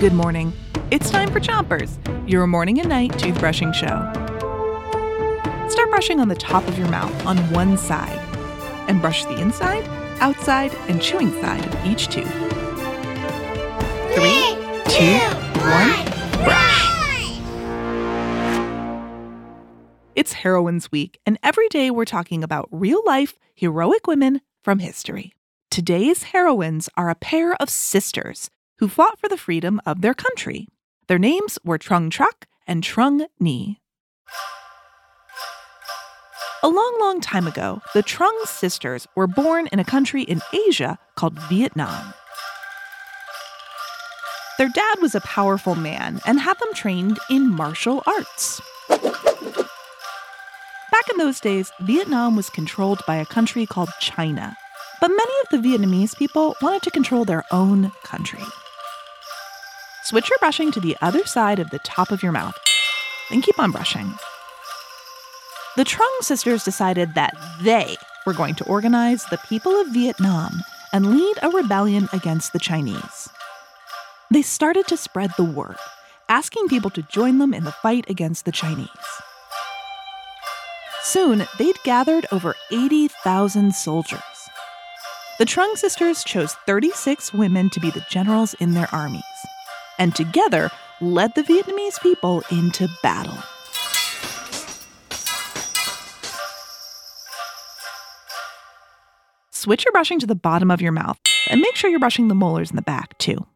Good 0.00 0.12
morning. 0.12 0.52
It's 0.92 1.10
time 1.10 1.28
for 1.32 1.40
Chompers, 1.40 1.98
your 2.30 2.46
morning 2.46 2.78
and 2.78 2.88
night 2.88 3.10
toothbrushing 3.14 3.74
show. 3.74 3.98
Start 5.68 5.90
brushing 5.90 6.20
on 6.20 6.28
the 6.28 6.36
top 6.36 6.68
of 6.68 6.78
your 6.78 6.86
mouth 6.86 7.26
on 7.26 7.36
one 7.50 7.76
side 7.76 8.16
and 8.86 9.00
brush 9.00 9.24
the 9.24 9.36
inside, 9.40 9.84
outside, 10.20 10.72
and 10.86 11.02
chewing 11.02 11.32
side 11.40 11.66
of 11.66 11.84
each 11.84 12.06
tooth. 12.06 12.30
Three, 14.14 14.54
two, 14.86 15.18
one, 15.66 16.44
brush. 16.44 17.40
It's 20.14 20.32
Heroines 20.32 20.92
Week, 20.92 21.18
and 21.26 21.40
every 21.42 21.68
day 21.70 21.90
we're 21.90 22.04
talking 22.04 22.44
about 22.44 22.68
real 22.70 23.02
life, 23.04 23.36
heroic 23.52 24.06
women 24.06 24.42
from 24.62 24.78
history. 24.78 25.32
Today's 25.72 26.22
heroines 26.22 26.88
are 26.96 27.10
a 27.10 27.16
pair 27.16 27.54
of 27.60 27.68
sisters 27.68 28.48
who 28.78 28.88
fought 28.88 29.18
for 29.18 29.28
the 29.28 29.36
freedom 29.36 29.80
of 29.84 30.00
their 30.00 30.14
country. 30.14 30.68
Their 31.08 31.18
names 31.18 31.58
were 31.64 31.78
Trung 31.78 32.10
Truc 32.10 32.46
and 32.66 32.82
Trung 32.82 33.26
Nhi. 33.40 33.76
A 36.62 36.68
long, 36.68 36.98
long 37.00 37.20
time 37.20 37.46
ago, 37.46 37.80
the 37.94 38.02
Trung 38.02 38.36
sisters 38.44 39.06
were 39.14 39.28
born 39.28 39.68
in 39.72 39.78
a 39.78 39.84
country 39.84 40.22
in 40.22 40.42
Asia 40.68 40.98
called 41.14 41.38
Vietnam. 41.48 42.12
Their 44.58 44.68
dad 44.68 44.96
was 45.00 45.14
a 45.14 45.20
powerful 45.20 45.76
man 45.76 46.20
and 46.26 46.40
had 46.40 46.58
them 46.58 46.74
trained 46.74 47.18
in 47.30 47.48
martial 47.48 48.02
arts. 48.06 48.60
Back 50.90 51.08
in 51.12 51.18
those 51.18 51.38
days, 51.38 51.70
Vietnam 51.82 52.34
was 52.34 52.50
controlled 52.50 53.02
by 53.06 53.14
a 53.16 53.26
country 53.26 53.66
called 53.66 53.90
China, 54.00 54.56
but 55.00 55.08
many 55.08 55.32
of 55.42 55.48
the 55.50 55.68
Vietnamese 55.68 56.16
people 56.16 56.56
wanted 56.60 56.82
to 56.82 56.90
control 56.90 57.24
their 57.24 57.44
own 57.52 57.92
country. 58.02 58.42
Switch 60.08 60.30
your 60.30 60.38
brushing 60.38 60.72
to 60.72 60.80
the 60.80 60.96
other 61.02 61.26
side 61.26 61.58
of 61.58 61.68
the 61.68 61.80
top 61.80 62.10
of 62.10 62.22
your 62.22 62.32
mouth, 62.32 62.54
then 63.28 63.42
keep 63.42 63.58
on 63.58 63.70
brushing. 63.70 64.10
The 65.76 65.84
Trung 65.84 66.08
sisters 66.22 66.64
decided 66.64 67.12
that 67.12 67.36
they 67.60 67.94
were 68.24 68.32
going 68.32 68.54
to 68.54 68.64
organize 68.64 69.26
the 69.26 69.36
people 69.36 69.78
of 69.78 69.92
Vietnam 69.92 70.62
and 70.94 71.14
lead 71.14 71.36
a 71.42 71.50
rebellion 71.50 72.08
against 72.14 72.54
the 72.54 72.58
Chinese. 72.58 73.28
They 74.30 74.40
started 74.40 74.86
to 74.86 74.96
spread 74.96 75.30
the 75.36 75.44
word, 75.44 75.76
asking 76.30 76.68
people 76.68 76.88
to 76.92 77.02
join 77.02 77.36
them 77.36 77.52
in 77.52 77.64
the 77.64 77.72
fight 77.72 78.08
against 78.08 78.46
the 78.46 78.52
Chinese. 78.52 78.88
Soon, 81.02 81.44
they'd 81.58 81.82
gathered 81.84 82.24
over 82.32 82.54
80,000 82.70 83.74
soldiers. 83.74 84.22
The 85.38 85.44
Trung 85.44 85.76
sisters 85.76 86.24
chose 86.24 86.54
36 86.64 87.34
women 87.34 87.68
to 87.68 87.78
be 87.78 87.90
the 87.90 88.06
generals 88.08 88.54
in 88.54 88.72
their 88.72 88.88
armies 88.90 89.27
and 89.98 90.14
together 90.14 90.70
led 91.00 91.34
the 91.34 91.42
Vietnamese 91.42 92.00
people 92.00 92.42
into 92.50 92.88
battle. 93.02 93.38
Switch 99.50 99.84
your 99.84 99.92
brushing 99.92 100.18
to 100.20 100.26
the 100.26 100.34
bottom 100.34 100.70
of 100.70 100.80
your 100.80 100.92
mouth 100.92 101.18
and 101.50 101.60
make 101.60 101.76
sure 101.76 101.90
you're 101.90 101.98
brushing 101.98 102.28
the 102.28 102.34
molars 102.34 102.70
in 102.70 102.76
the 102.76 102.82
back 102.82 103.16
too. 103.18 103.46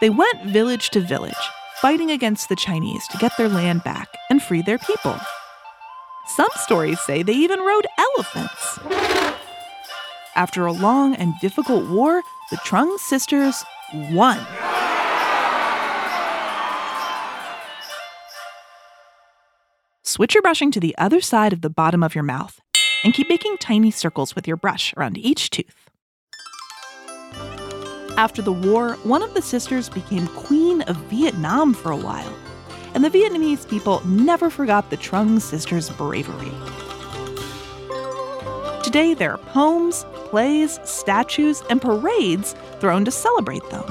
They 0.00 0.10
went 0.10 0.46
village 0.46 0.90
to 0.90 1.00
village, 1.00 1.34
fighting 1.76 2.10
against 2.10 2.48
the 2.48 2.56
Chinese 2.56 3.06
to 3.08 3.18
get 3.18 3.36
their 3.38 3.48
land 3.48 3.84
back 3.84 4.08
and 4.30 4.42
free 4.42 4.60
their 4.62 4.78
people. 4.78 5.16
Some 6.26 6.48
stories 6.56 7.00
say 7.00 7.22
they 7.22 7.32
even 7.32 7.60
rode 7.60 7.86
elephants. 7.98 8.78
After 10.34 10.66
a 10.66 10.72
long 10.72 11.14
and 11.14 11.34
difficult 11.40 11.88
war, 11.88 12.22
the 12.52 12.58
Trung 12.58 12.98
sisters 12.98 13.64
won. 14.12 14.38
Switch 20.02 20.34
your 20.34 20.42
brushing 20.42 20.70
to 20.70 20.78
the 20.78 20.94
other 20.98 21.22
side 21.22 21.54
of 21.54 21.62
the 21.62 21.70
bottom 21.70 22.02
of 22.02 22.14
your 22.14 22.22
mouth 22.22 22.60
and 23.04 23.14
keep 23.14 23.30
making 23.30 23.56
tiny 23.56 23.90
circles 23.90 24.34
with 24.34 24.46
your 24.46 24.58
brush 24.58 24.92
around 24.98 25.16
each 25.16 25.48
tooth. 25.48 25.88
After 28.18 28.42
the 28.42 28.52
war, 28.52 28.98
one 29.04 29.22
of 29.22 29.32
the 29.32 29.40
sisters 29.40 29.88
became 29.88 30.26
Queen 30.26 30.82
of 30.82 30.96
Vietnam 31.08 31.72
for 31.72 31.90
a 31.90 31.96
while, 31.96 32.36
and 32.92 33.02
the 33.02 33.08
Vietnamese 33.08 33.66
people 33.66 34.06
never 34.06 34.50
forgot 34.50 34.90
the 34.90 34.98
Trung 34.98 35.40
sisters' 35.40 35.88
bravery. 35.88 36.52
Today, 38.92 39.14
there 39.14 39.32
are 39.32 39.38
poems, 39.38 40.04
plays, 40.26 40.78
statues, 40.84 41.62
and 41.70 41.80
parades 41.80 42.54
thrown 42.78 43.06
to 43.06 43.10
celebrate 43.10 43.66
them. 43.70 43.86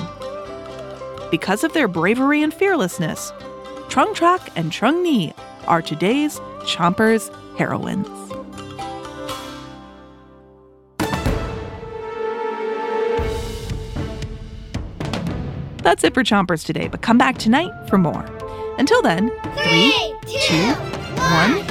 Because 1.32 1.64
of 1.64 1.74
their 1.74 1.88
bravery 1.88 2.44
and 2.44 2.54
fearlessness, 2.54 3.32
Trung 3.90 4.14
Truc 4.14 4.42
and 4.56 4.72
Trung 4.72 5.04
Nhi 5.04 5.34
are 5.66 5.82
today's 5.82 6.40
Chompers 6.66 7.34
heroines. 7.58 8.08
That's 15.82 16.04
it 16.04 16.14
for 16.14 16.24
Chompers 16.24 16.64
today, 16.64 16.88
but 16.90 17.02
come 17.02 17.18
back 17.18 17.40
tonight 17.40 17.72
for 17.90 17.98
more. 17.98 18.24
Until 18.78 19.02
then, 19.02 19.32
three, 19.64 20.14
two, 20.28 20.74
one, 21.16 21.58
spit. 21.58 21.71